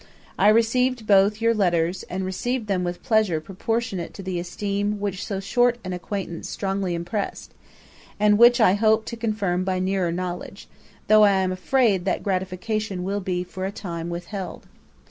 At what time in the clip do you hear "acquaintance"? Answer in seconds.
5.93-6.49